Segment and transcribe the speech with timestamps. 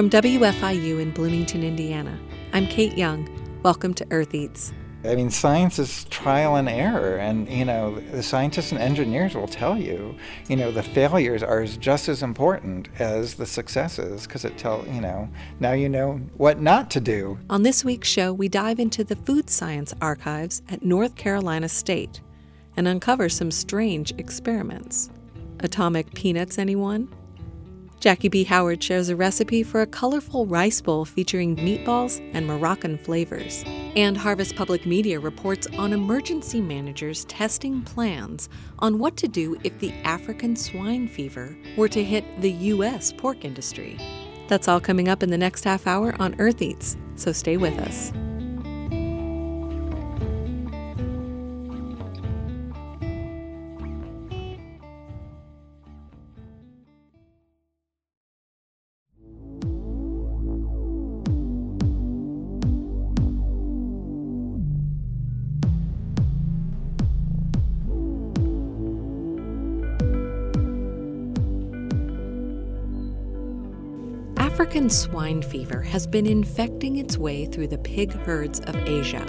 [0.00, 2.18] From WFIU in Bloomington, Indiana,
[2.54, 3.28] I'm Kate Young.
[3.62, 4.72] Welcome to Earth Eats.
[5.04, 9.46] I mean, science is trial and error, and you know, the scientists and engineers will
[9.46, 10.16] tell you,
[10.48, 15.02] you know, the failures are just as important as the successes because it tell you
[15.02, 15.28] know
[15.60, 17.38] now you know what not to do.
[17.50, 22.22] On this week's show, we dive into the food science archives at North Carolina State
[22.74, 25.10] and uncover some strange experiments.
[25.58, 27.14] Atomic peanuts, anyone?
[28.00, 32.96] Jackie Bea Howard shares a recipe for a colorful rice bowl featuring meatballs and Moroccan
[32.96, 33.62] flavors.
[33.94, 39.78] And Harvest Public Media reports on emergency managers testing plans on what to do if
[39.80, 43.12] the African swine fever were to hit the U.S.
[43.12, 43.98] pork industry.
[44.48, 47.78] That's all coming up in the next half hour on Earth Eats, so stay with
[47.80, 48.12] us.
[74.70, 79.26] African swine fever has been infecting its way through the pig herds of Asia.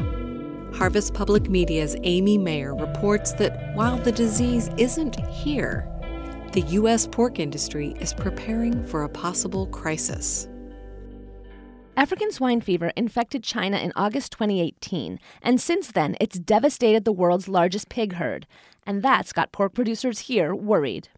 [0.71, 5.89] Harvest Public Media's Amy Mayer reports that while the disease isn't here,
[6.51, 7.07] the U.S.
[7.07, 10.47] pork industry is preparing for a possible crisis.
[11.97, 17.47] African swine fever infected China in August 2018, and since then it's devastated the world's
[17.47, 18.45] largest pig herd,
[18.85, 21.09] and that's got pork producers here worried.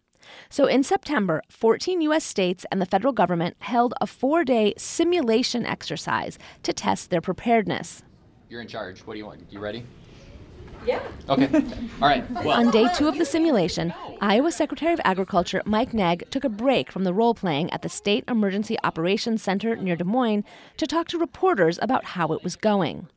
[0.50, 2.24] So in September, 14 U.S.
[2.24, 8.04] states and the federal government held a four day simulation exercise to test their preparedness.
[8.50, 9.02] You're in charge.
[9.02, 9.42] What do you want?
[9.50, 9.84] You ready?
[10.86, 11.02] Yeah.
[11.30, 11.48] Okay.
[12.02, 12.30] All right.
[12.32, 12.52] Well.
[12.60, 16.92] On day two of the simulation, Iowa Secretary of Agriculture Mike Naig took a break
[16.92, 20.44] from the role playing at the State Emergency Operations Center near Des Moines
[20.78, 23.08] to talk to reporters about how it was going.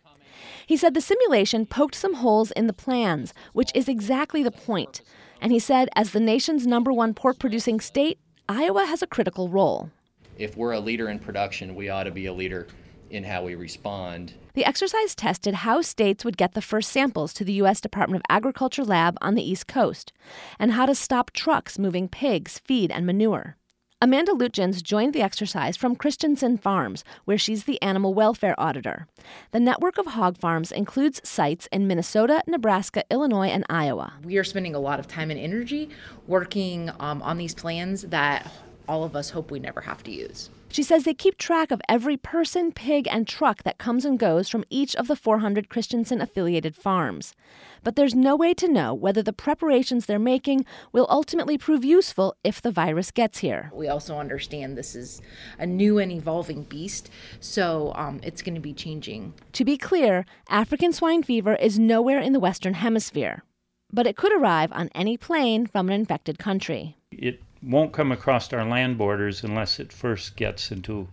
[0.66, 5.00] He said the simulation poked some holes in the plans, which is exactly the point.
[5.40, 9.48] And he said, as the nation's number one pork producing state, Iowa has a critical
[9.48, 9.90] role.
[10.38, 12.66] If we're a leader in production, we ought to be a leader
[13.10, 14.34] in how we respond.
[14.54, 17.80] The exercise tested how states would get the first samples to the U.S.
[17.80, 20.12] Department of Agriculture lab on the East Coast
[20.58, 23.56] and how to stop trucks moving pigs, feed, and manure.
[24.02, 29.06] Amanda Lutyens joined the exercise from Christensen Farms, where she's the animal welfare auditor.
[29.52, 34.12] The network of hog farms includes sites in Minnesota, Nebraska, Illinois, and Iowa.
[34.22, 35.88] We are spending a lot of time and energy
[36.26, 38.52] working um, on these plans that
[38.86, 40.50] all of us hope we never have to use.
[40.68, 44.48] She says they keep track of every person, pig, and truck that comes and goes
[44.48, 47.34] from each of the 400 Christensen affiliated farms.
[47.82, 52.34] But there's no way to know whether the preparations they're making will ultimately prove useful
[52.42, 53.70] if the virus gets here.
[53.72, 55.22] We also understand this is
[55.58, 57.10] a new and evolving beast,
[57.40, 59.34] so um, it's going to be changing.
[59.52, 63.44] To be clear, African swine fever is nowhere in the Western Hemisphere,
[63.92, 66.96] but it could arrive on any plane from an infected country.
[67.12, 71.08] It won't come across our land borders unless it first gets into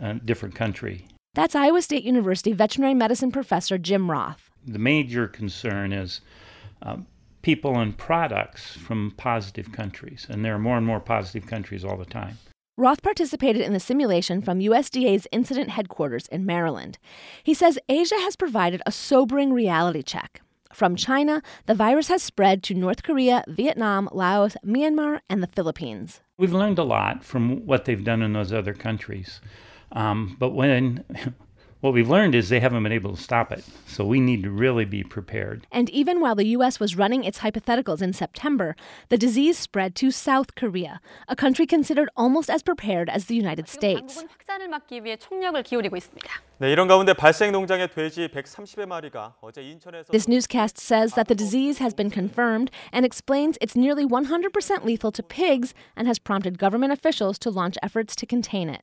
[0.00, 1.06] a different country.
[1.34, 4.50] That's Iowa State University veterinary medicine professor Jim Roth.
[4.66, 6.20] The major concern is
[6.80, 6.98] uh,
[7.42, 11.96] people and products from positive countries, and there are more and more positive countries all
[11.96, 12.38] the time.
[12.76, 16.98] Roth participated in the simulation from USDA's incident headquarters in Maryland.
[17.44, 20.40] He says Asia has provided a sobering reality check.
[20.74, 26.20] From China, the virus has spread to North Korea, Vietnam, Laos, Myanmar, and the Philippines.
[26.36, 29.40] We've learned a lot from what they've done in those other countries.
[29.92, 31.04] Um, but when
[31.84, 33.62] what we've learned is they haven't been able to stop it.
[33.86, 35.66] So we need to really be prepared.
[35.70, 36.80] And even while the U.S.
[36.80, 38.74] was running its hypotheticals in September,
[39.10, 43.68] the disease spread to South Korea, a country considered almost as prepared as the United
[43.68, 44.24] States.
[50.10, 55.12] This newscast says that the disease has been confirmed and explains it's nearly 100% lethal
[55.12, 58.80] to pigs and has prompted government officials to launch efforts to contain it.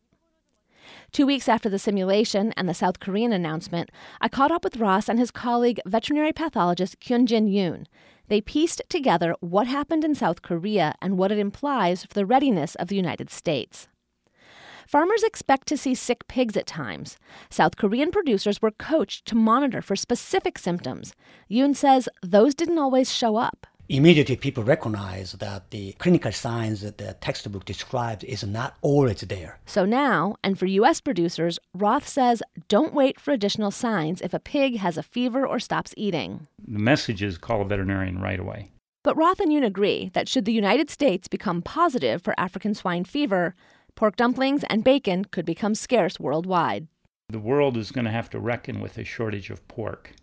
[1.11, 3.91] Two weeks after the simulation and the South Korean announcement,
[4.21, 7.85] I caught up with Roth and his colleague, veterinary pathologist Kyoung-Jin Yoon.
[8.29, 12.75] They pieced together what happened in South Korea and what it implies for the readiness
[12.75, 13.89] of the United States.
[14.87, 17.17] Farmers expect to see sick pigs at times.
[17.49, 21.13] South Korean producers were coached to monitor for specific symptoms.
[21.49, 26.97] Yoon says those didn't always show up immediately people recognize that the clinical signs that
[26.97, 29.59] the textbook describes is not always there.
[29.65, 31.01] So now, and for U.S.
[31.01, 35.59] producers, Roth says don't wait for additional signs if a pig has a fever or
[35.59, 36.47] stops eating.
[36.65, 38.71] The message is call a veterinarian right away.
[39.03, 43.03] But Roth and Yoon agree that should the United States become positive for African swine
[43.03, 43.55] fever,
[43.95, 46.87] Pork dumplings and bacon could become scarce worldwide.
[47.29, 50.13] The world is going to have to reckon with a shortage of pork.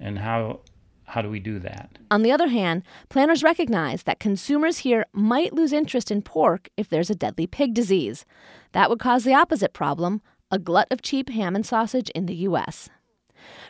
[0.00, 0.60] And how
[1.08, 1.98] how do we do that?
[2.10, 6.88] On the other hand, planners recognize that consumers here might lose interest in pork if
[6.88, 8.26] there's a deadly pig disease.
[8.72, 10.20] That would cause the opposite problem
[10.50, 12.88] a glut of cheap ham and sausage in the U.S.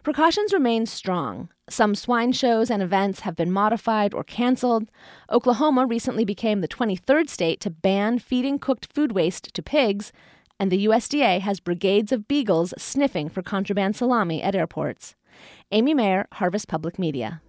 [0.03, 1.49] Precautions remain strong.
[1.69, 4.89] Some swine shows and events have been modified or canceled.
[5.31, 10.13] Oklahoma recently became the 23rd state to ban feeding cooked food waste to pigs,
[10.59, 15.15] and the USDA has brigades of beagles sniffing for contraband salami at airports.
[15.73, 17.41] Amy Mayer, Harvest Public Media.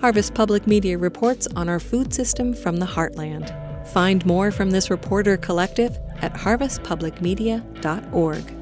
[0.00, 3.60] Harvest Public Media reports on our food system from the heartland.
[3.88, 8.54] Find more from this reporter collective at harvestpublicmedia.org.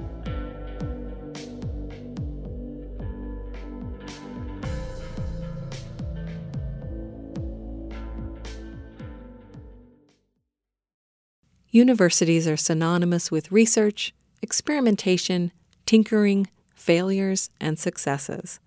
[11.75, 14.13] Universities are synonymous with research,
[14.43, 15.53] experimentation,
[15.87, 16.47] tinkering,
[16.83, 18.59] failures, and successes.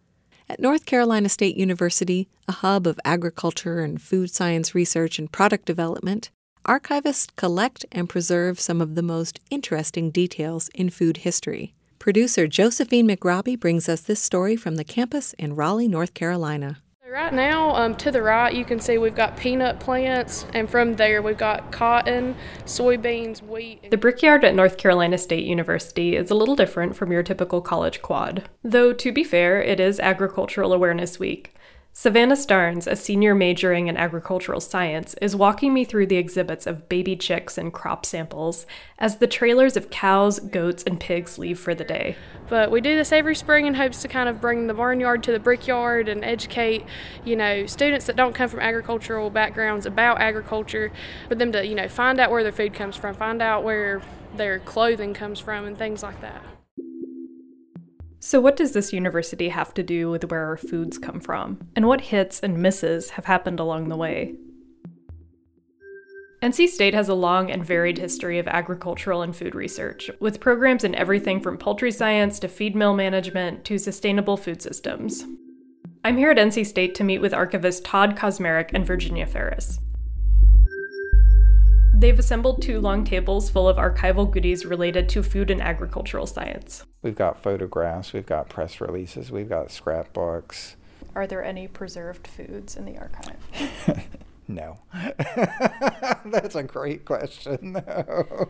[0.47, 5.65] At North Carolina State University, a hub of agriculture and food science research and product
[5.65, 6.29] development,
[6.65, 11.73] archivists collect and preserve some of the most interesting details in food history.
[11.99, 16.77] Producer Josephine McRobbie brings us this story from the campus in Raleigh, North Carolina.
[17.15, 20.97] Right now, um, to the right, you can see we've got peanut plants, and from
[20.97, 22.35] there, we've got cotton,
[22.65, 23.89] soybeans, wheat.
[23.89, 28.01] The brickyard at North Carolina State University is a little different from your typical college
[28.01, 28.49] quad.
[28.65, 31.54] Though, to be fair, it is Agricultural Awareness Week.
[31.97, 36.89] Savannah Starnes, a senior majoring in agricultural science, is walking me through the exhibits of
[36.89, 38.65] baby chicks and crop samples
[38.99, 42.17] as the trailers of cows, goats, and pigs leave for the day.
[42.49, 45.31] But we do this every spring in hopes to kind of bring the barnyard to
[45.31, 46.83] the brickyard and educate,
[47.23, 50.91] you know, students that don't come from agricultural backgrounds about agriculture,
[51.29, 54.01] for them to, you know, find out where their food comes from, find out where
[54.35, 56.43] their clothing comes from, and things like that.
[58.25, 61.59] So, what does this university have to do with where our foods come from?
[61.75, 64.33] And what hits and misses have happened along the way?
[66.41, 70.83] NC State has a long and varied history of agricultural and food research, with programs
[70.83, 75.23] in everything from poultry science to feed mill management to sustainable food systems.
[76.03, 79.77] I'm here at NC State to meet with archivist Todd Kosmerick and Virginia Ferris.
[81.93, 86.85] They've assembled two long tables full of archival goodies related to food and agricultural science.
[87.05, 90.75] We've got photographs, we've got press releases, we've got scrapbooks.
[91.13, 93.37] Are there any preserved foods in the archive?
[94.47, 94.79] no.
[96.25, 97.73] That's a great question.
[97.73, 98.49] No.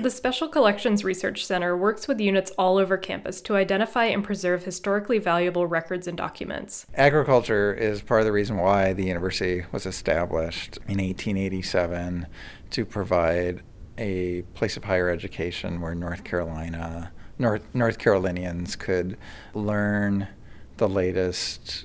[0.00, 4.64] The Special Collections Research Center works with units all over campus to identify and preserve
[4.64, 6.86] historically valuable records and documents.
[6.94, 12.26] Agriculture is part of the reason why the university was established in 1887
[12.70, 13.62] to provide
[13.98, 19.16] a place of higher education where North Carolina, North, North Carolinians could
[19.54, 20.28] learn
[20.76, 21.84] the latest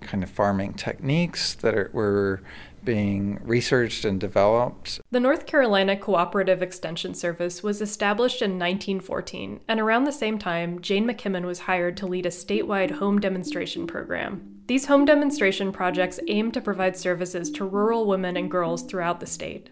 [0.00, 2.40] kind of farming techniques that are, were
[2.84, 5.00] being researched and developed.
[5.10, 10.80] The North Carolina Cooperative Extension Service was established in 1914, and around the same time,
[10.80, 14.62] Jane McKimmon was hired to lead a statewide home demonstration program.
[14.66, 19.26] These home demonstration projects aim to provide services to rural women and girls throughout the
[19.26, 19.70] state.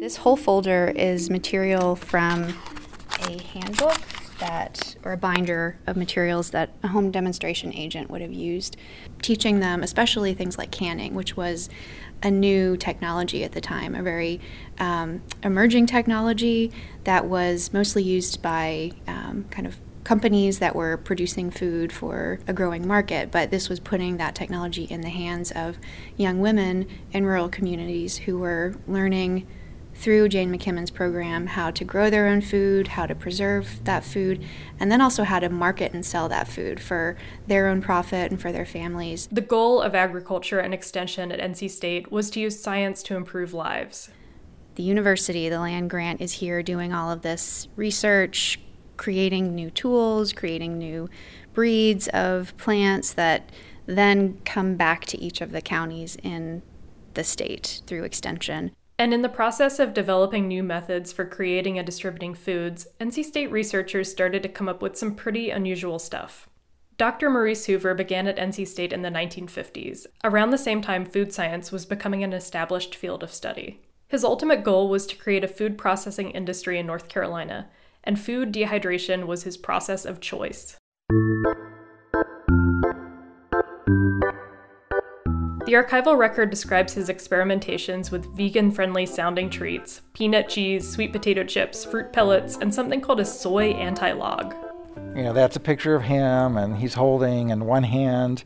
[0.00, 2.54] This whole folder is material from
[3.24, 3.98] a handbook
[4.38, 8.76] that, or a binder of materials that a home demonstration agent would have used,
[9.22, 11.68] teaching them, especially things like canning, which was
[12.22, 14.40] a new technology at the time, a very
[14.78, 16.70] um, emerging technology
[17.02, 22.52] that was mostly used by um, kind of companies that were producing food for a
[22.52, 25.76] growing market, but this was putting that technology in the hands of
[26.16, 29.44] young women in rural communities who were learning
[29.98, 34.44] through Jane McKimmon's program how to grow their own food, how to preserve that food,
[34.78, 37.16] and then also how to market and sell that food for
[37.48, 39.28] their own profit and for their families.
[39.32, 43.52] The goal of agriculture and extension at NC State was to use science to improve
[43.52, 44.10] lives.
[44.76, 48.60] The university, the land grant, is here doing all of this research,
[48.96, 51.10] creating new tools, creating new
[51.52, 53.50] breeds of plants that
[53.86, 56.62] then come back to each of the counties in
[57.14, 58.70] the state through extension.
[58.98, 63.50] And in the process of developing new methods for creating and distributing foods, NC State
[63.52, 66.48] researchers started to come up with some pretty unusual stuff.
[66.96, 67.30] Dr.
[67.30, 71.70] Maurice Hoover began at NC State in the 1950s, around the same time food science
[71.70, 73.80] was becoming an established field of study.
[74.08, 77.68] His ultimate goal was to create a food processing industry in North Carolina,
[78.02, 80.76] and food dehydration was his process of choice.
[85.68, 91.44] The archival record describes his experimentations with vegan friendly sounding treats, peanut cheese, sweet potato
[91.44, 94.54] chips, fruit pellets, and something called a soy anti log.
[95.14, 98.44] You know, that's a picture of him, and he's holding in one hand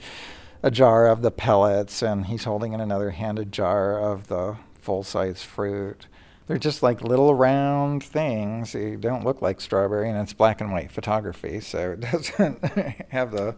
[0.65, 4.57] a jar of the pellets, and he's holding in another hand a jar of the
[4.75, 6.09] full size fruit.
[6.49, 8.73] They're just like little round things.
[8.73, 12.65] They don't look like strawberry, and it's black and white photography, so it doesn't
[13.11, 13.55] have the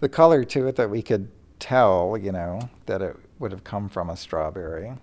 [0.00, 1.28] the color to it that we could
[1.62, 4.94] tell, you know, that it would have come from a strawberry.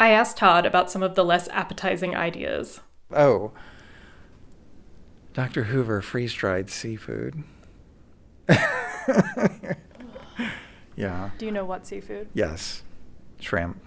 [0.00, 2.80] I asked Todd about some of the less appetizing ideas.
[3.14, 3.52] Oh,
[5.34, 5.64] Dr.
[5.64, 7.44] Hoover freeze dried seafood.
[10.96, 11.30] yeah.
[11.38, 12.28] Do you know what seafood?
[12.34, 12.82] Yes,
[13.38, 13.80] shrimp.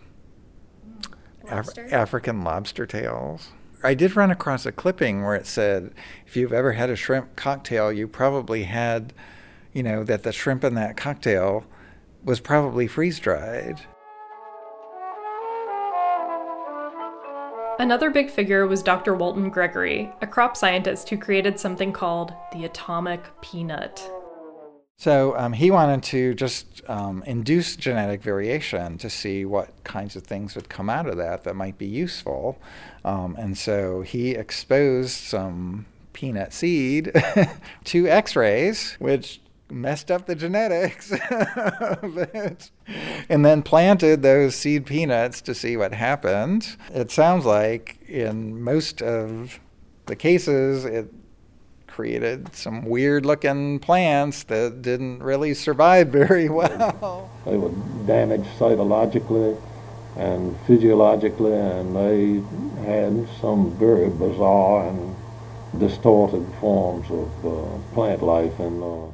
[1.49, 3.49] Af- African lobster tails.
[3.83, 5.93] I did run across a clipping where it said,
[6.25, 9.13] if you've ever had a shrimp cocktail, you probably had,
[9.73, 11.65] you know, that the shrimp in that cocktail
[12.25, 13.79] was probably freeze dried.
[17.77, 19.13] Another big figure was Dr.
[19.13, 24.09] Walton Gregory, a crop scientist who created something called the atomic peanut.
[24.97, 30.23] So um, he wanted to just um, induce genetic variation to see what kinds of
[30.23, 32.57] things would come out of that that might be useful.
[33.03, 37.11] Um, and so he exposed some peanut seed
[37.83, 41.11] to x rays, which messed up the genetics
[43.29, 46.77] and then planted those seed peanuts to see what happened.
[46.93, 49.59] It sounds like in most of
[50.05, 51.11] the cases, it
[51.87, 57.29] created some weird looking plants that didn't really survive very well.
[57.45, 57.71] They were
[58.05, 59.59] damaged cytologically
[60.17, 62.41] and physiologically, and they
[62.85, 65.15] had some very bizarre and
[65.79, 69.07] distorted forms of uh, plant life in uh,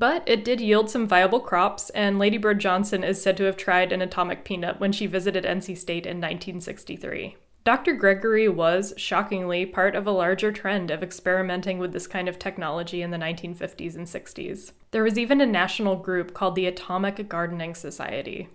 [0.00, 3.58] but it did yield some viable crops, and Lady Bird Johnson is said to have
[3.58, 7.36] tried an atomic peanut when she visited NC State in 1963.
[7.64, 7.92] Dr.
[7.92, 13.02] Gregory was, shockingly, part of a larger trend of experimenting with this kind of technology
[13.02, 14.72] in the 1950s and 60s.
[14.90, 18.48] There was even a national group called the Atomic Gardening Society.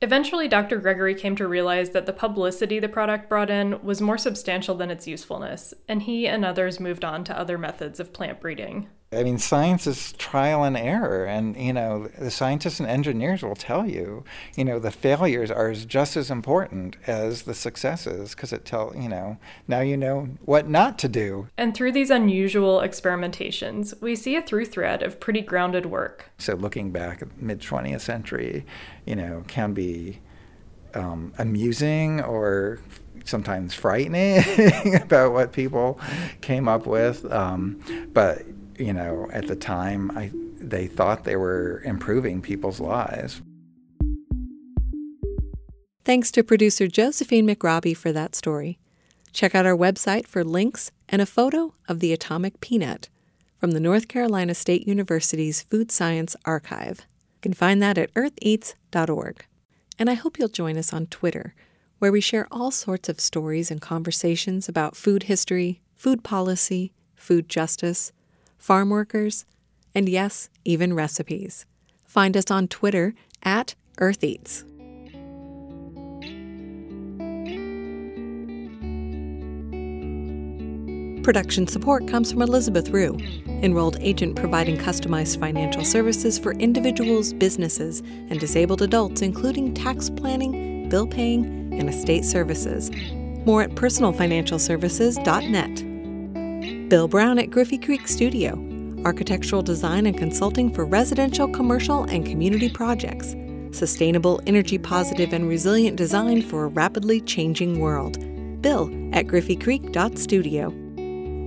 [0.00, 0.78] Eventually, Dr.
[0.78, 4.92] Gregory came to realize that the publicity the product brought in was more substantial than
[4.92, 8.86] its usefulness, and he and others moved on to other methods of plant breeding.
[9.10, 13.56] I mean, science is trial and error, and you know the scientists and engineers will
[13.56, 14.22] tell you,
[14.54, 19.08] you know, the failures are just as important as the successes because it tell you
[19.08, 21.48] know now you know what not to do.
[21.56, 26.30] And through these unusual experimentations, we see a through thread of pretty grounded work.
[26.36, 28.66] So looking back at mid twentieth century,
[29.06, 30.20] you know, can be
[30.92, 32.80] um, amusing or
[33.24, 34.42] sometimes frightening
[35.02, 35.98] about what people
[36.42, 37.80] came up with, um,
[38.12, 38.42] but
[38.78, 43.42] you know, at the time, I, they thought they were improving people's lives.
[46.04, 48.78] Thanks to producer Josephine McRobbie for that story.
[49.32, 53.08] Check out our website for links and a photo of the atomic peanut
[53.58, 57.00] from the North Carolina State University's Food Science Archive.
[57.34, 59.44] You can find that at eartheats.org.
[59.98, 61.54] And I hope you'll join us on Twitter,
[61.98, 67.48] where we share all sorts of stories and conversations about food history, food policy, food
[67.48, 68.12] justice,
[68.58, 69.44] farm workers,
[69.94, 71.66] and yes, even recipes.
[72.04, 74.64] Find us on Twitter at EarthEats.
[81.28, 83.18] Production support comes from Elizabeth Rue,
[83.62, 88.00] enrolled agent providing customized financial services for individuals, businesses,
[88.30, 91.44] and disabled adults, including tax planning, bill paying,
[91.78, 92.90] and estate services.
[93.44, 95.87] More at personalfinancialservices.net.
[96.88, 98.54] Bill Brown at Griffey Creek Studio,
[99.04, 103.36] architectural design and consulting for residential, commercial, and community projects.
[103.72, 108.18] Sustainable, energy positive, and resilient design for a rapidly changing world.
[108.62, 110.70] Bill at griffeycreek.studio.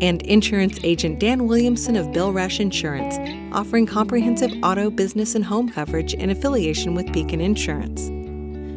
[0.03, 3.17] And insurance agent Dan Williamson of Bill Rush Insurance,
[3.51, 8.09] offering comprehensive auto, business, and home coverage in affiliation with Beacon Insurance.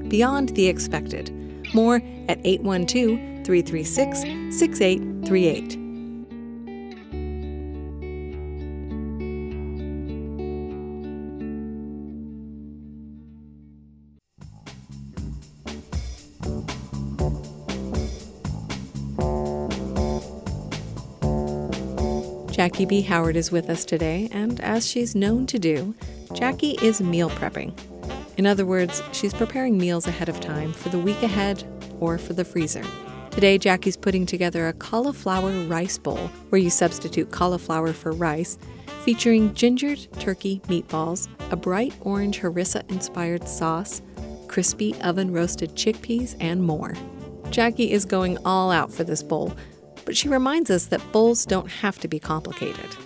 [0.09, 1.31] Beyond the expected.
[1.75, 1.97] More
[2.31, 4.21] at 812 336
[4.57, 5.84] 6838.
[22.65, 25.95] Jackie Bea Howard is with us today, and as she's known to do,
[26.33, 27.79] Jackie is meal prepping.
[28.39, 31.63] In other words, she's preparing meals ahead of time for the week ahead
[32.01, 32.83] or for the freezer.
[33.31, 38.57] Today, Jackie's putting together a cauliflower rice bowl where you substitute cauliflower for rice,
[39.03, 44.01] featuring gingered turkey meatballs, a bright orange harissa inspired sauce,
[44.49, 46.95] crispy oven roasted chickpeas, and more.
[47.51, 49.55] Jackie is going all out for this bowl,
[50.05, 52.97] but she reminds us that bowls don't have to be complicated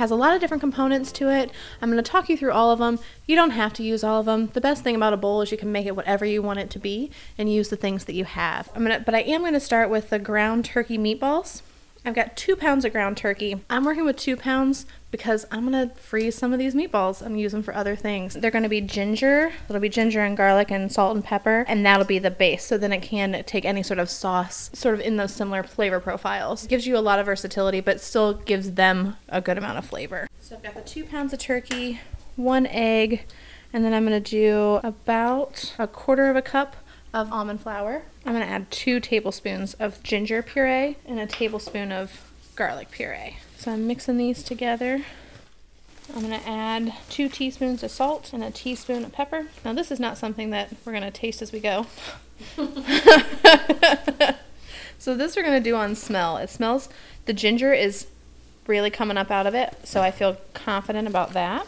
[0.00, 1.50] has a lot of different components to it.
[1.82, 2.98] I'm going to talk you through all of them.
[3.26, 4.46] You don't have to use all of them.
[4.54, 6.70] The best thing about a bowl is you can make it whatever you want it
[6.70, 8.70] to be and use the things that you have.
[8.74, 11.60] I'm to, but I am going to start with the ground turkey meatballs.
[12.02, 13.62] I've got two pounds of ground turkey.
[13.68, 17.52] I'm working with two pounds because I'm gonna freeze some of these meatballs and use
[17.52, 18.34] them for other things.
[18.34, 22.06] They're gonna be ginger, it'll be ginger and garlic and salt and pepper, and that'll
[22.06, 22.64] be the base.
[22.64, 26.00] So then it can take any sort of sauce, sort of in those similar flavor
[26.00, 26.66] profiles.
[26.66, 30.26] Gives you a lot of versatility, but still gives them a good amount of flavor.
[30.40, 32.00] So I've got the two pounds of turkey,
[32.36, 33.26] one egg,
[33.74, 36.76] and then I'm gonna do about a quarter of a cup
[37.12, 38.02] of almond flour.
[38.24, 43.38] I'm to add two tablespoons of ginger puree and a tablespoon of garlic puree.
[43.56, 45.02] So I'm mixing these together.
[46.14, 49.46] I'm to add two teaspoons of salt and a teaspoon of pepper.
[49.64, 51.86] Now, this is not something that we're to taste as we go.
[54.98, 56.36] so, this we're to do on smell.
[56.38, 56.88] It smells,
[57.26, 58.08] the ginger is
[58.66, 61.66] really coming up out of it, so I feel confident about that.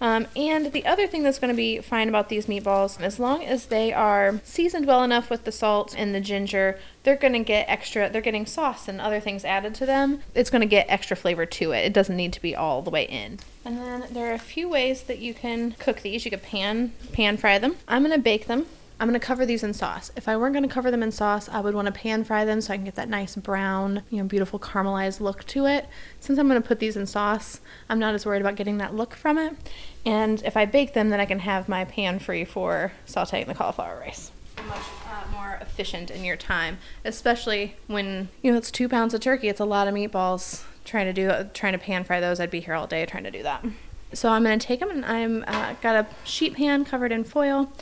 [0.00, 3.44] Um, and the other thing that's going to be fine about these meatballs, as long
[3.44, 7.40] as they are seasoned well enough with the salt and the ginger, they're going to
[7.40, 10.22] get extra, they're getting sauce and other things added to them.
[10.34, 11.84] It's going to get extra flavor to it.
[11.84, 13.40] It doesn't need to be all the way in.
[13.64, 16.24] And then there are a few ways that you can cook these.
[16.24, 17.76] You could pan, pan fry them.
[17.86, 18.66] I'm going to bake them.
[19.00, 20.12] I'm going to cover these in sauce.
[20.14, 22.44] If I weren't going to cover them in sauce, I would want to pan fry
[22.44, 25.88] them so I can get that nice brown, you know, beautiful caramelized look to it.
[26.20, 28.94] Since I'm going to put these in sauce, I'm not as worried about getting that
[28.94, 29.56] look from it.
[30.04, 33.54] And if I bake them, then I can have my pan free for sauteing the
[33.54, 34.32] cauliflower rice.
[34.66, 39.20] Much uh, more efficient in your time, especially when, you know, it's two pounds of
[39.20, 39.48] turkey.
[39.48, 40.64] It's a lot of meatballs.
[40.84, 43.30] Trying to do, trying to pan fry those, I'd be here all day trying to
[43.30, 43.64] do that.
[44.12, 47.22] So I'm going to take them and I'm uh, got a sheet pan covered in
[47.22, 47.72] foil.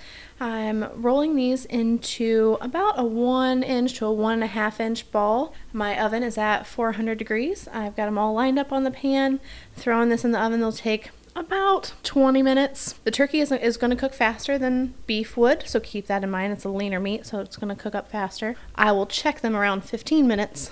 [0.40, 5.10] I'm rolling these into about a one inch to a one and a half inch
[5.10, 5.54] ball.
[5.72, 7.66] My oven is at 400 degrees.
[7.72, 9.40] I've got them all lined up on the pan.
[9.74, 12.94] Throwing this in the oven, they'll take about 20 minutes.
[13.04, 16.30] The turkey is, is going to cook faster than beef would, so keep that in
[16.30, 16.52] mind.
[16.52, 18.56] It's a leaner meat, so it's going to cook up faster.
[18.74, 20.70] I will check them around 15 minutes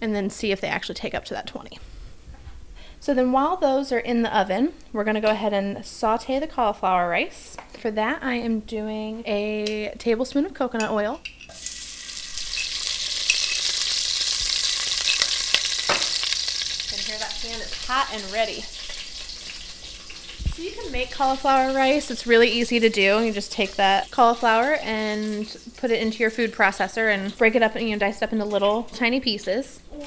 [0.00, 1.78] and then see if they actually take up to that 20.
[3.00, 6.38] So then while those are in the oven, we're going to go ahead and saute
[6.38, 7.56] the cauliflower rice.
[7.78, 11.20] For that, I am doing a tablespoon of coconut oil.
[16.78, 18.62] You can hear that pan is hot and ready.
[20.52, 22.10] So you can make cauliflower rice.
[22.10, 23.24] It's really easy to do.
[23.24, 25.46] You just take that cauliflower and
[25.78, 28.24] put it into your food processor and break it up and you know, dice it
[28.24, 29.80] up into little tiny pieces.
[29.90, 30.04] Or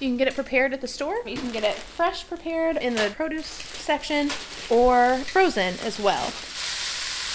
[0.00, 1.16] you can get it prepared at the store.
[1.24, 4.30] You can get it fresh prepared in the produce section
[4.68, 6.24] or frozen as well.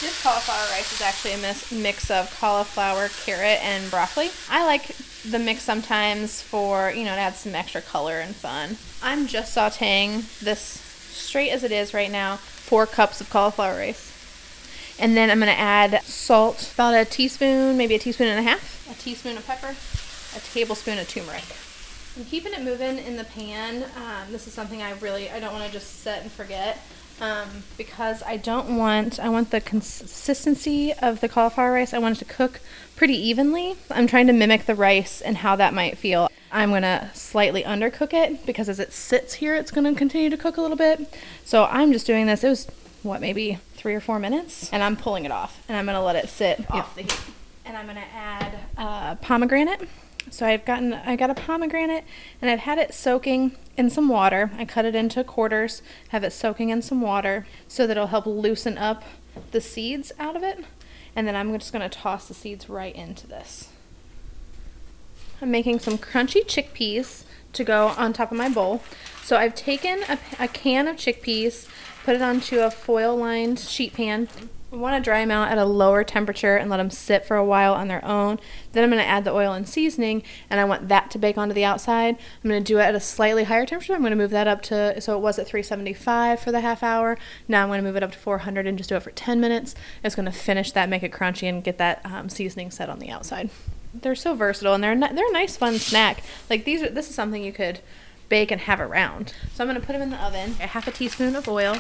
[0.01, 4.31] This cauliflower rice is actually a mix of cauliflower, carrot, and broccoli.
[4.49, 8.75] I like the mix sometimes for, you know, to add some extra color and fun.
[9.01, 14.07] I'm just sauteing this straight as it is right now, four cups of cauliflower rice.
[14.99, 18.43] And then I'm going to add salt, about a teaspoon, maybe a teaspoon and a
[18.43, 19.75] half, a teaspoon of pepper,
[20.35, 21.43] a tablespoon of turmeric.
[22.17, 23.83] I'm keeping it moving in the pan.
[23.95, 26.77] Um, this is something I really, I don't want to just set and forget.
[27.21, 31.93] Um, because I don't want, I want the consistency of the cauliflower rice.
[31.93, 32.59] I want it to cook
[32.95, 33.75] pretty evenly.
[33.91, 36.30] I'm trying to mimic the rice and how that might feel.
[36.51, 40.29] I'm going to slightly undercook it because as it sits here, it's going to continue
[40.29, 41.13] to cook a little bit.
[41.45, 42.43] So I'm just doing this.
[42.43, 42.67] It was,
[43.03, 44.69] what, maybe three or four minutes?
[44.71, 47.21] And I'm pulling it off and I'm going to let it sit off the heat.
[47.65, 49.87] And I'm going to add uh, pomegranate
[50.29, 52.05] so I've gotten I got a pomegranate
[52.41, 54.51] and I've had it soaking in some water.
[54.57, 58.25] I cut it into quarters, have it soaking in some water so that it'll help
[58.25, 59.03] loosen up
[59.51, 60.63] the seeds out of it.
[61.15, 63.69] And then I'm just going to toss the seeds right into this.
[65.41, 67.23] I'm making some crunchy chickpeas
[67.53, 68.83] to go on top of my bowl.
[69.23, 71.67] So I've taken a, a can of chickpeas,
[72.03, 74.27] put it onto a foil lined sheet pan,
[74.73, 77.35] I want to dry them out at a lower temperature and let them sit for
[77.35, 78.39] a while on their own.
[78.71, 81.37] Then I'm going to add the oil and seasoning, and I want that to bake
[81.37, 82.15] onto the outside.
[82.41, 83.93] I'm going to do it at a slightly higher temperature.
[83.93, 86.83] I'm going to move that up to, so it was at 375 for the half
[86.83, 87.17] hour.
[87.49, 89.41] Now I'm going to move it up to 400 and just do it for 10
[89.41, 89.75] minutes.
[90.05, 92.99] It's going to finish that, make it crunchy, and get that um, seasoning set on
[92.99, 93.49] the outside.
[93.93, 96.23] They're so versatile, and they're they're a nice, fun snack.
[96.49, 97.79] Like these, are, this is something you could
[98.29, 99.33] bake and have around.
[99.53, 100.55] So I'm going to put them in the oven.
[100.61, 101.77] A half a teaspoon of oil,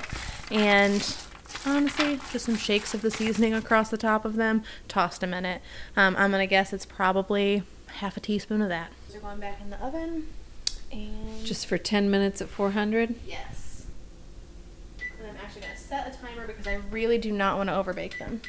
[0.49, 1.15] and
[1.65, 4.63] honestly, just some shakes of the seasoning across the top of them.
[4.87, 5.61] Tossed a minute.
[5.95, 8.91] Um, I'm gonna guess it's probably half a teaspoon of that.
[9.11, 10.27] They're going back in the oven,
[10.91, 13.15] and just for 10 minutes at 400.
[13.27, 13.85] Yes.
[15.19, 18.17] And I'm actually gonna set a timer because I really do not want to overbake
[18.19, 18.41] them.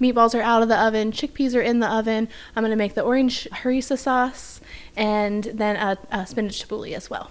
[0.00, 2.28] Meatballs are out of the oven, chickpeas are in the oven.
[2.56, 4.60] I'm to make the orange harissa sauce
[4.96, 7.30] and then a, a spinach tabbouleh as well.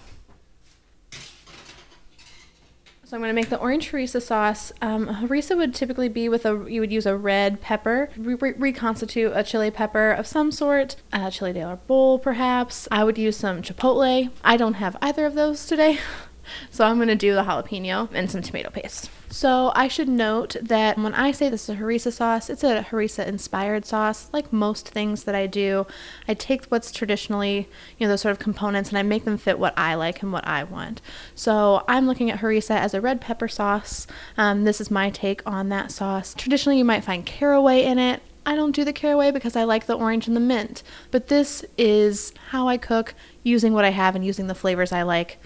[3.09, 4.71] So I'm going to make the orange harissa sauce.
[4.83, 9.31] Um, harissa would typically be with a, you would use a red pepper, re- reconstitute
[9.33, 12.87] a chili pepper of some sort, a chili de arbol perhaps.
[12.91, 14.29] I would use some chipotle.
[14.43, 15.97] I don't have either of those today.
[16.71, 19.09] So I'm to do the jalapeno and some tomato paste.
[19.31, 22.85] So I should note that when I say this is a harissa sauce, it's a
[22.89, 24.27] harissa inspired sauce.
[24.33, 25.85] Like most things that I do,
[26.27, 29.59] I take what's traditionally, you know, those sort of components and I make them fit
[29.59, 31.01] what I like and what I want.
[31.35, 34.07] So I'm looking at harissa as a red pepper sauce.
[34.35, 36.33] Um, this is my take on that sauce.
[36.33, 38.21] Traditionally, you might find caraway in it.
[38.45, 40.81] I don't do the caraway because I like the orange and the mint,
[41.11, 45.03] but this is how I cook using what I have and using the flavors I
[45.03, 45.37] like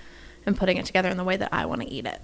[0.45, 2.21] and putting it together in the way that I want to eat it.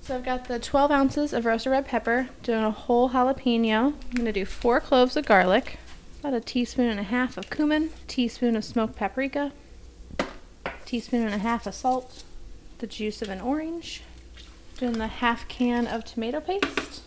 [0.00, 3.94] So I've got the 12 ounces of roasted red pepper, doing a whole jalapeno.
[3.94, 5.78] I'm going to do four cloves of garlic,
[6.20, 9.52] about a teaspoon and a half of cumin, teaspoon of smoked paprika,
[10.84, 12.24] teaspoon and a half of salt,
[12.78, 14.02] the juice of an orange,
[14.76, 17.02] doing the half can of tomato paste.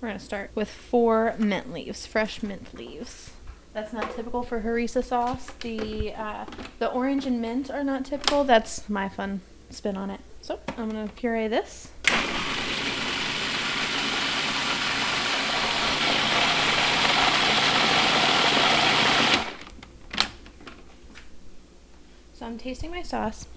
[0.00, 3.30] We're going to start with four mint leaves, fresh mint leaves.
[3.74, 5.48] That's not typical for harissa sauce.
[5.60, 6.44] The uh,
[6.78, 8.44] the orange and mint are not typical.
[8.44, 10.20] That's my fun spin on it.
[10.42, 11.90] So I'm gonna puree this.
[22.32, 23.48] So I'm tasting my sauce.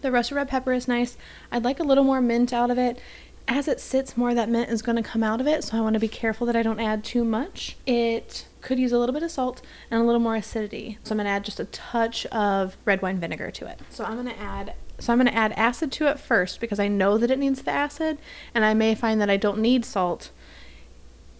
[0.00, 1.18] The roasted red pepper is nice.
[1.52, 2.98] I'd like a little more mint out of it.
[3.46, 5.76] As it sits, more of that mint is going to come out of it, so
[5.76, 7.76] I want to be careful that I don't add too much.
[7.84, 10.98] It could use a little bit of salt and a little more acidity.
[11.04, 13.80] So I'm going to add just a touch of red wine vinegar to it.
[13.90, 16.78] So I'm going to add so I'm going to add acid to it first because
[16.78, 18.18] I know that it needs the acid
[18.54, 20.30] and I may find that I don't need salt.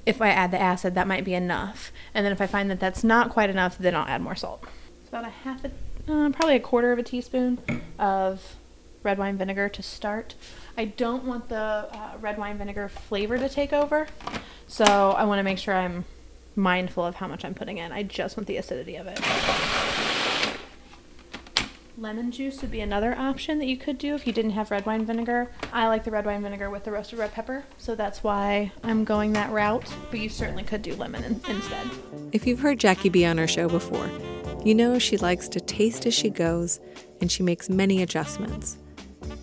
[0.05, 1.93] If I add the acid, that might be enough.
[2.12, 4.64] And then if I find that that's not quite enough, then I'll add more salt.
[5.01, 5.69] It's about a half a
[6.07, 7.59] uh, probably a quarter of a teaspoon
[7.99, 8.57] of
[9.03, 10.35] red wine vinegar to start.
[10.76, 14.08] I don't want the uh, red wine vinegar flavor to take over,
[14.66, 16.04] so I want to make sure I'm
[16.56, 17.92] mindful of how much I'm putting in.
[17.92, 19.20] I just want the acidity of it.
[21.96, 24.84] Lemon juice would be another option that you could do if you didn't have red
[24.84, 25.52] wine vinegar.
[25.72, 29.04] I like the red wine vinegar with the roasted red pepper, so that's why I'm
[29.04, 31.88] going that route, but you certainly could do lemon in- instead.
[32.32, 34.10] If you've heard Jackie Bea on our show before,
[34.64, 36.80] you know she likes to taste as she goes
[37.20, 38.76] and she makes many adjustments.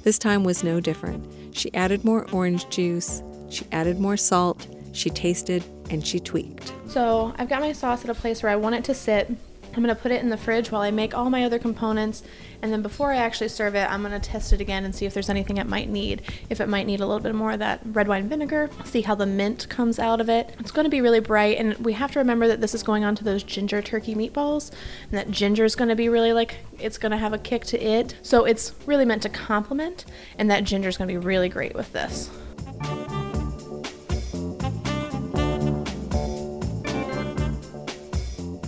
[0.04, 1.56] This time was no different.
[1.56, 6.74] She added more orange juice, she added more salt, she tasted, and she tweaked.
[6.88, 9.30] So I've got my sauce at a place where I want it to sit.
[9.74, 12.24] I'm to put it in the fridge while I make all my other components,
[12.62, 15.14] and then before I actually serve it, I'm to test it again and see if
[15.14, 16.24] there's anything it might need.
[16.50, 19.16] If it might need a little bit more of that red wine vinegar, see how
[19.16, 20.54] the mint comes out of it.
[20.60, 23.16] It's to be really bright, and we have to remember that this is going on
[23.16, 24.72] to those ginger turkey meatballs,
[25.10, 28.16] and that ginger is to be really like, it's to have a kick to it.
[28.22, 30.06] So it's really meant to complement,
[30.38, 32.30] and that ginger is to be really great with this.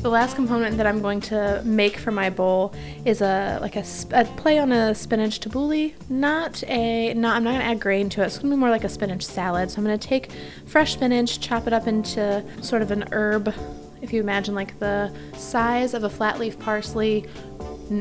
[0.03, 2.73] The last component that I'm going to make for my bowl
[3.05, 5.93] is a like a, a play on a spinach tabbouleh.
[6.09, 8.25] Not a not I'm not gonna add grain to it.
[8.25, 9.71] It's gonna be more like a spinach salad.
[9.71, 10.29] So I'm gonna take
[10.65, 13.55] fresh spinach, chop it up into sort of an herb.
[14.01, 17.25] If you imagine like the size of a flat leaf parsley,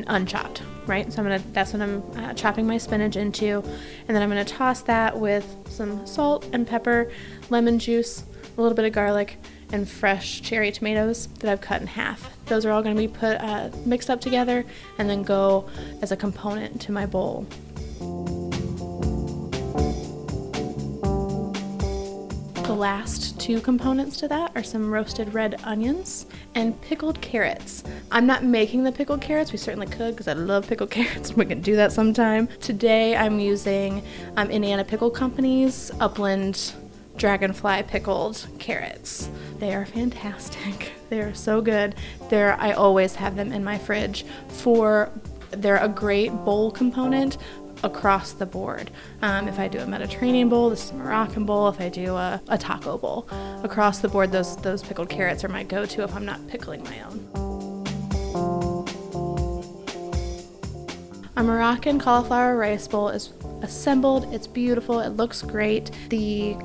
[0.07, 1.11] unchopped, right?
[1.11, 3.63] So I'm gonna that's what I'm uh, chopping my spinach into,
[4.09, 7.09] and then I'm gonna toss that with some salt and pepper,
[7.49, 8.25] lemon juice,
[8.57, 9.37] a little bit of garlic,
[9.73, 12.29] and fresh cherry tomatoes that I've cut in half.
[12.45, 14.63] Those are all going to be put uh, mixed up together
[14.97, 15.67] and then go
[16.01, 17.47] as a component to my bowl.
[22.63, 27.83] The last two components to that are some roasted red onions and pickled carrots.
[28.11, 31.33] I'm not making the pickled carrots, we certainly could because I love pickled carrots.
[31.33, 32.47] We can do that sometime.
[32.61, 34.03] Today I'm using
[34.37, 36.73] um, Indiana Pickle Company's Upland
[37.17, 39.29] dragonfly pickled carrots.
[39.59, 40.91] They are fantastic.
[41.09, 41.93] They are so good.
[42.29, 45.11] They're I always have them in my fridge for
[45.51, 47.37] they're a great bowl component
[47.83, 48.89] across the board.
[49.21, 51.67] Um, if I do a Mediterranean bowl, this is a Moroccan bowl.
[51.67, 53.27] If I do a, a taco bowl,
[53.63, 57.01] across the board, those those pickled carrots are my go-to if I'm not pickling my
[57.03, 57.43] own.
[61.35, 64.33] A Moroccan cauliflower rice bowl is assembled.
[64.33, 64.99] It's beautiful.
[64.99, 65.91] It looks great.
[66.09, 66.55] The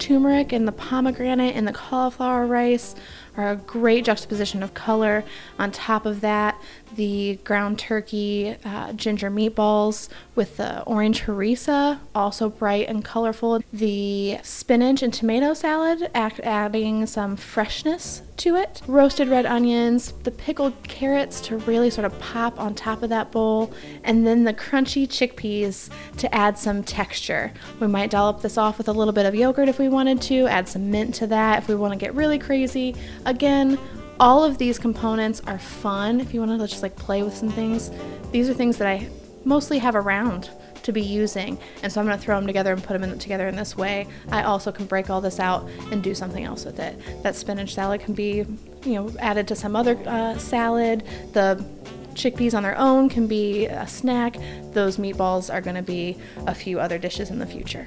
[0.00, 2.94] turmeric and the pomegranate and the cauliflower rice
[3.36, 5.24] are a great juxtaposition of color.
[5.58, 6.60] On top of that,
[6.96, 13.62] the ground turkey uh, ginger meatballs with the orange harissa, also bright and colorful.
[13.72, 18.80] The spinach and tomato salad, act, adding some freshness to it.
[18.86, 23.30] Roasted red onions, the pickled carrots to really sort of pop on top of that
[23.30, 23.72] bowl,
[24.04, 27.52] and then the crunchy chickpeas to add some texture.
[27.80, 30.46] We might dollop this off with a little bit of yogurt if we wanted to,
[30.46, 32.94] add some mint to that if we want to get really crazy.
[33.26, 33.78] Again,
[34.20, 37.48] all of these components are fun if you want to just like play with some
[37.48, 37.90] things.
[38.32, 39.08] These are things that I
[39.44, 40.50] mostly have around
[40.82, 43.18] to be using, and so I'm going to throw them together and put them in,
[43.18, 44.06] together in this way.
[44.30, 47.00] I also can break all this out and do something else with it.
[47.22, 48.44] That spinach salad can be,
[48.84, 51.02] you know, added to some other uh, salad.
[51.32, 51.64] The
[52.12, 54.36] chickpeas on their own can be a snack.
[54.72, 57.86] Those meatballs are going to be a few other dishes in the future.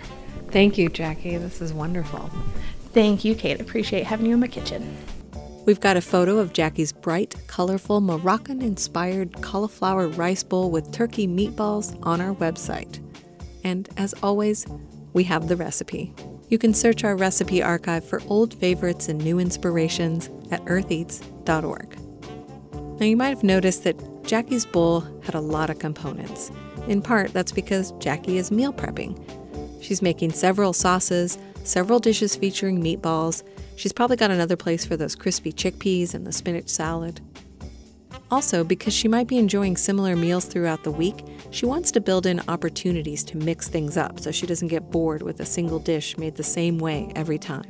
[0.49, 1.37] Thank you, Jackie.
[1.37, 2.31] This is wonderful.
[2.91, 3.61] Thank you, Kate.
[3.61, 4.97] Appreciate having you in my kitchen.
[5.65, 11.25] We've got a photo of Jackie's bright, colorful, Moroccan inspired cauliflower rice bowl with turkey
[11.25, 12.99] meatballs on our website.
[13.63, 14.65] And as always,
[15.13, 16.13] we have the recipe.
[16.49, 21.97] You can search our recipe archive for old favorites and new inspirations at eartheats.org.
[22.99, 26.51] Now, you might have noticed that Jackie's bowl had a lot of components.
[26.89, 29.17] In part, that's because Jackie is meal prepping.
[29.83, 33.43] She's making several sauces, several dishes featuring meatballs,
[33.75, 37.21] She's probably got another place for those crispy chickpeas and the spinach salad.
[38.29, 42.25] Also, because she might be enjoying similar meals throughout the week, she wants to build
[42.25, 46.17] in opportunities to mix things up so she doesn't get bored with a single dish
[46.17, 47.67] made the same way every time.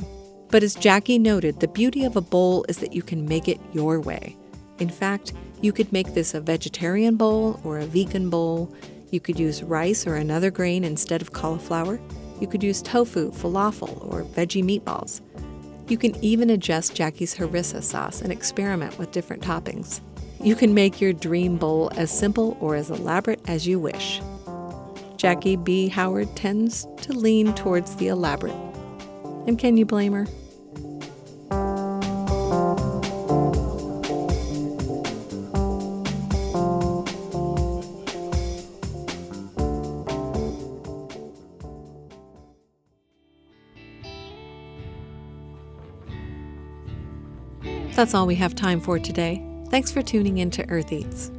[0.50, 3.60] But as Jackie noted, the beauty of a bowl is that you can make it
[3.74, 4.38] your way.
[4.80, 8.74] In fact, you could make this a vegetarian bowl or a vegan bowl.
[9.14, 12.00] You could use rice or another grain instead of cauliflower.
[12.42, 15.22] You could use tofu, falafel, or veggie meatballs.
[15.88, 20.02] You can even adjust Jackie's harissa sauce and experiment with different toppings.
[20.42, 24.20] You can make your dream bowl as simple or as elaborate as you wish.
[25.18, 28.58] Jackie Bea Howard tends to lean towards the elaborate.
[29.46, 30.26] And can you blame her?
[47.96, 49.46] That's all we have time for today.
[49.70, 51.32] Thanks for tuning in to Earth Eats.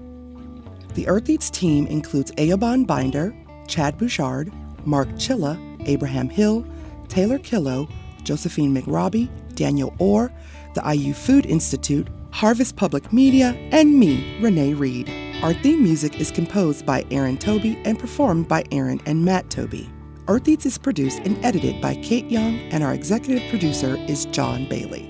[0.94, 3.34] The Earth Eats team includes Eoban Binder,
[3.66, 4.52] Chad Bouchard,
[4.86, 6.64] Mark Chilla, Abraham Hill,
[7.08, 7.90] Taylor Killo,
[8.22, 10.32] Josephine McRobbie, Daniel Orr,
[10.74, 15.10] the IU Food Institute, Harvest Public Media, and me, Renee Reed.
[15.42, 19.90] Our theme music is composed by Aaron Toby and performed by Aaron and Matt Toby.
[20.28, 24.68] Earth Eats is produced and edited by Kate Young, and our executive producer is John
[24.68, 25.03] Bailey.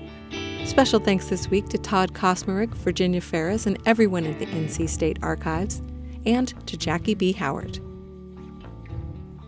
[0.65, 5.19] Special thanks this week to Todd Kosmerick, Virginia Ferris, and everyone at the NC State
[5.21, 5.83] Archives,
[6.25, 7.79] and to Jackie Bea Howard.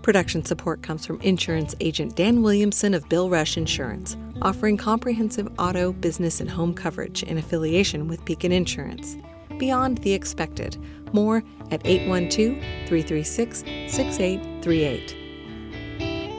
[0.03, 5.91] Production support comes from insurance agent Dan Williamson of Bill Rush Insurance, offering comprehensive auto,
[5.91, 9.17] business, and home coverage in affiliation with Beacon Insurance.
[9.57, 10.77] Beyond the expected.
[11.13, 15.16] More at 812 336 6838.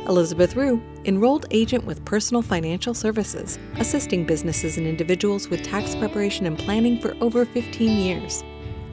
[0.08, 6.46] Elizabeth Rue, enrolled agent with Personal Financial Services, assisting businesses and individuals with tax preparation
[6.46, 8.42] and planning for over 15 years.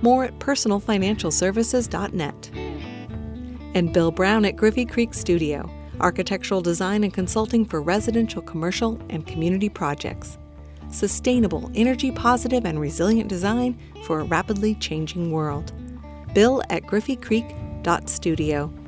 [0.02, 2.52] More at personalfinancialservices.net.
[3.74, 5.70] And Bill Brown at Griffey Creek Studio,
[6.02, 10.38] architectural design and consulting for residential, commercial, and community projects.
[10.92, 15.72] Sustainable, energy positive, and resilient design for a rapidly changing world.
[16.34, 18.85] Bill at griffeycreek.studio.